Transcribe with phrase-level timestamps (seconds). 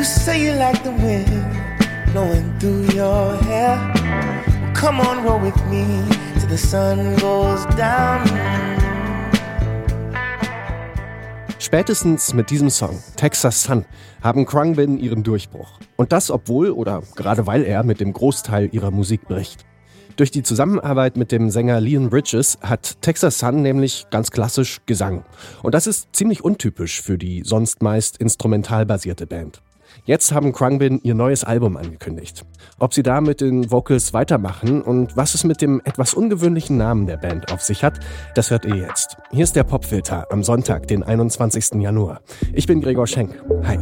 [0.00, 1.28] You say you like the wind
[2.14, 3.76] blowing through your hair.
[4.72, 5.84] Come on, roll with me
[6.38, 8.24] till the sun goes down.
[11.58, 13.84] Spätestens mit diesem Song, Texas Sun,
[14.22, 15.78] haben Krungbin ihren Durchbruch.
[15.96, 19.66] Und das obwohl oder gerade weil er mit dem Großteil ihrer Musik bricht.
[20.16, 25.26] Durch die Zusammenarbeit mit dem Sänger Leon Bridges hat Texas Sun nämlich ganz klassisch Gesang.
[25.62, 29.60] Und das ist ziemlich untypisch für die sonst meist instrumental basierte Band.
[30.04, 32.44] Jetzt haben Krungbin ihr neues Album angekündigt.
[32.78, 37.06] Ob sie da mit den Vocals weitermachen und was es mit dem etwas ungewöhnlichen Namen
[37.06, 38.00] der Band auf sich hat,
[38.34, 39.16] das hört ihr jetzt.
[39.30, 41.80] Hier ist der Popfilter am Sonntag, den 21.
[41.80, 42.20] Januar.
[42.52, 43.40] Ich bin Gregor Schenk.
[43.64, 43.78] Hi.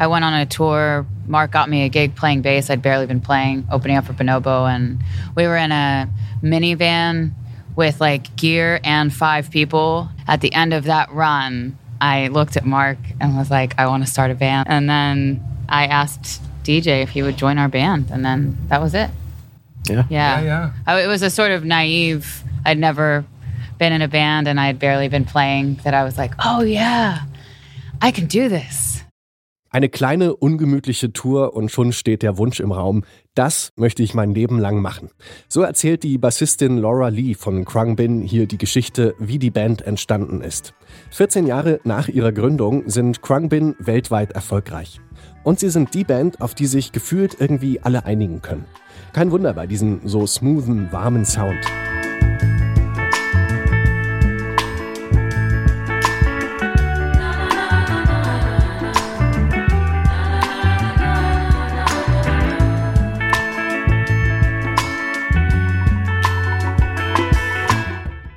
[0.00, 1.06] I went on a tour.
[1.26, 2.70] Mark got me a gig playing bass.
[2.70, 5.00] I'd barely been playing, opening up for Bonobo, and
[5.36, 6.08] we were in a
[6.42, 7.32] minivan
[7.76, 10.08] with like gear and five people.
[10.26, 14.02] At the end of that run, I looked at Mark and was like, I want
[14.04, 14.68] to start a band.
[14.70, 18.94] And then I asked DJ if he would join our band, and then that was
[18.94, 19.10] it.
[19.86, 20.06] Yeah.
[20.08, 20.40] Yeah.
[20.40, 20.72] Yeah, yeah.
[20.86, 23.24] I, it was a sort of naive, I'd never
[23.78, 26.62] been in a band and I had barely been playing that I was like, oh
[26.62, 27.22] yeah,
[28.00, 28.99] I can do this.
[29.72, 33.04] Eine kleine, ungemütliche Tour und schon steht der Wunsch im Raum,
[33.36, 35.10] das möchte ich mein Leben lang machen.
[35.48, 40.40] So erzählt die Bassistin Laura Lee von Krungbin hier die Geschichte, wie die Band entstanden
[40.40, 40.74] ist.
[41.12, 45.00] 14 Jahre nach ihrer Gründung sind Krungbin weltweit erfolgreich.
[45.44, 48.64] Und sie sind die Band, auf die sich gefühlt irgendwie alle einigen können.
[49.12, 51.64] Kein Wunder bei diesem so smoothen, warmen Sound.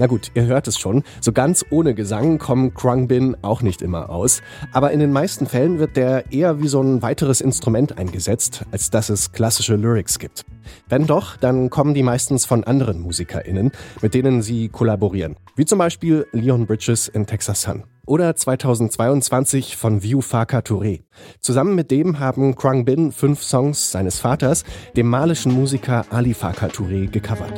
[0.00, 4.10] Na gut, ihr hört es schon, so ganz ohne Gesang kommen Krungbin auch nicht immer
[4.10, 4.42] aus.
[4.72, 8.90] Aber in den meisten Fällen wird der eher wie so ein weiteres Instrument eingesetzt, als
[8.90, 10.44] dass es klassische Lyrics gibt.
[10.88, 15.34] Wenn doch, dann kommen die meistens von anderen MusikerInnen, mit denen sie kollaborieren.
[15.56, 17.82] Wie zum Beispiel Leon Bridges in Texas Sun.
[18.06, 21.02] Oder 2022 von View Farka Touré.
[21.40, 24.62] Zusammen mit dem haben Krungbin fünf Songs seines Vaters,
[24.96, 27.52] dem malischen Musiker Ali Farka Touré, gecovert.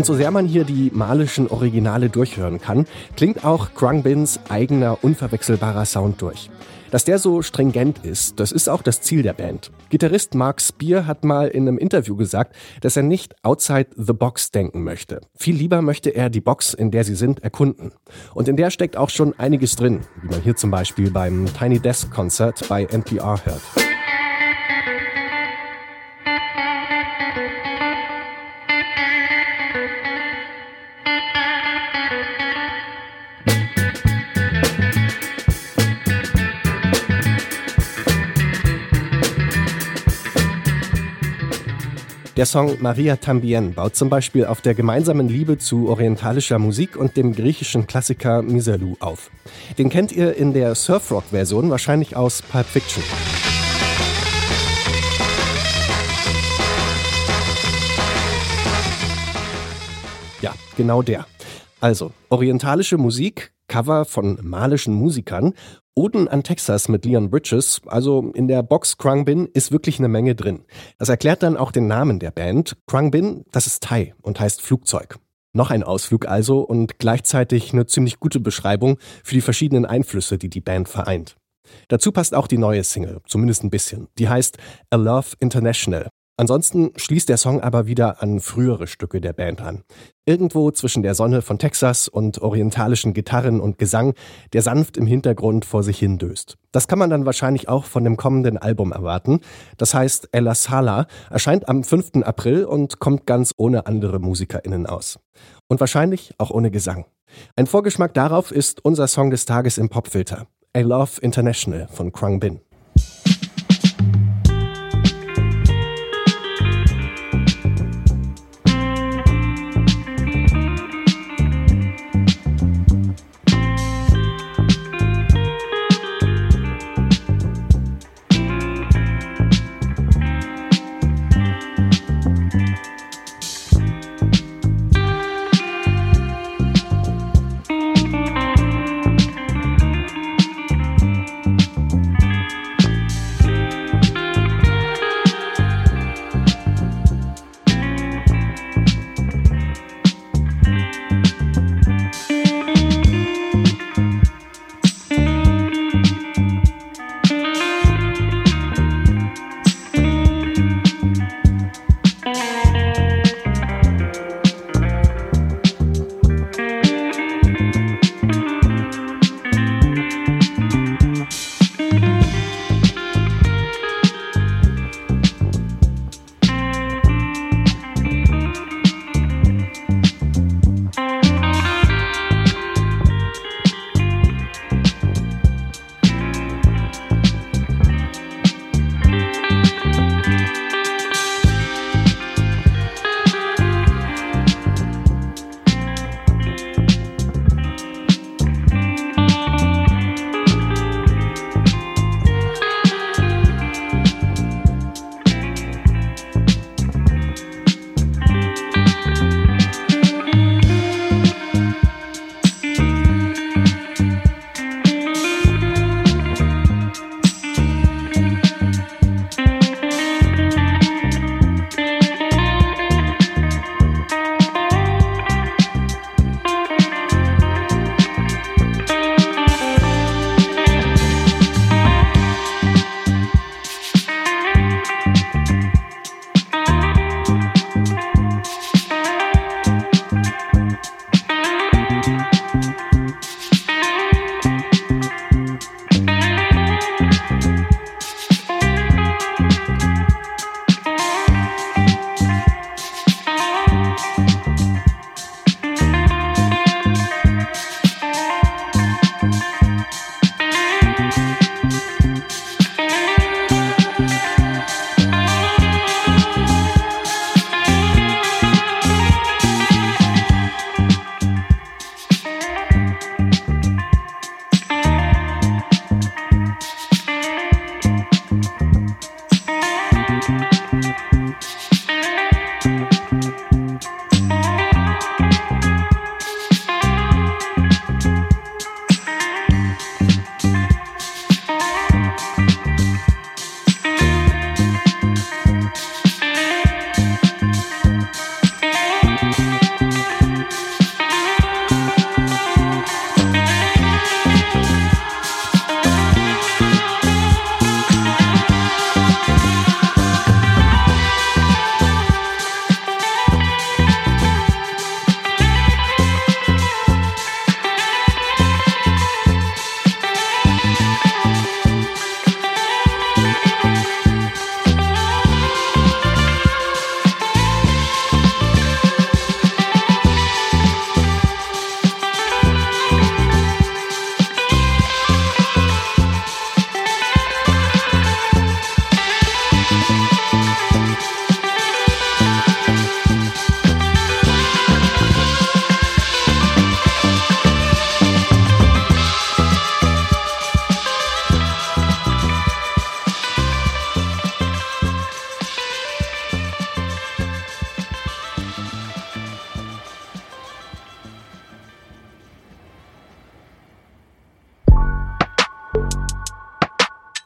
[0.00, 5.84] Und so sehr man hier die malischen Originale durchhören kann, klingt auch Krungbins eigener unverwechselbarer
[5.84, 6.48] Sound durch.
[6.90, 9.70] Dass der so stringent ist, das ist auch das Ziel der Band.
[9.90, 14.50] Gitarrist Mark Spear hat mal in einem Interview gesagt, dass er nicht outside the box
[14.50, 15.20] denken möchte.
[15.36, 17.92] Viel lieber möchte er die Box, in der sie sind, erkunden.
[18.32, 21.78] Und in der steckt auch schon einiges drin, wie man hier zum Beispiel beim Tiny
[21.78, 23.60] Desk Concert bei NPR hört.
[42.40, 47.18] Der Song Maria Tambien baut zum Beispiel auf der gemeinsamen Liebe zu orientalischer Musik und
[47.18, 49.30] dem griechischen Klassiker Miserlou auf.
[49.76, 53.04] Den kennt ihr in der Surfrock-Version wahrscheinlich aus Pulp Fiction.
[60.40, 61.26] Ja, genau der.
[61.78, 65.54] Also, orientalische Musik, Cover von malischen Musikern,
[65.94, 70.34] Oden an Texas mit Leon Bridges, also in der Box Krungbin ist wirklich eine Menge
[70.34, 70.64] drin.
[70.98, 72.76] Das erklärt dann auch den Namen der Band.
[72.88, 75.18] Krungbin, das ist Thai und heißt Flugzeug.
[75.52, 80.50] Noch ein Ausflug also und gleichzeitig eine ziemlich gute Beschreibung für die verschiedenen Einflüsse, die
[80.50, 81.36] die Band vereint.
[81.86, 84.08] Dazu passt auch die neue Single, zumindest ein bisschen.
[84.18, 84.58] Die heißt
[84.90, 86.08] A Love International
[86.40, 89.84] Ansonsten schließt der Song aber wieder an frühere Stücke der Band an.
[90.24, 94.14] Irgendwo zwischen der Sonne von Texas und orientalischen Gitarren und Gesang,
[94.54, 96.56] der sanft im Hintergrund vor sich hin döst.
[96.72, 99.40] Das kann man dann wahrscheinlich auch von dem kommenden Album erwarten.
[99.76, 102.22] Das heißt Ella Sala, erscheint am 5.
[102.22, 105.18] April und kommt ganz ohne andere MusikerInnen aus.
[105.68, 107.04] Und wahrscheinlich auch ohne Gesang.
[107.54, 110.46] Ein Vorgeschmack darauf ist unser Song des Tages im Popfilter.
[110.74, 112.60] I Love International von Krung Bin.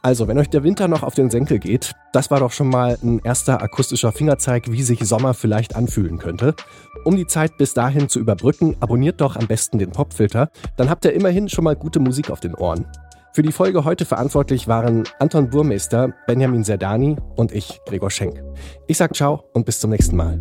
[0.05, 2.95] Also, wenn euch der Winter noch auf den Senkel geht, das war doch schon mal
[3.01, 6.53] ein erster akustischer Fingerzeig, wie sich Sommer vielleicht anfühlen könnte.
[7.05, 11.05] Um die Zeit bis dahin zu überbrücken, abonniert doch am besten den Popfilter, dann habt
[11.05, 12.85] ihr immerhin schon mal gute Musik auf den Ohren.
[13.33, 18.43] Für die Folge heute verantwortlich waren Anton Burmeister, Benjamin Serdani und ich, Gregor Schenk.
[18.85, 20.39] Ich sag ciao und bis zum nächsten Mal.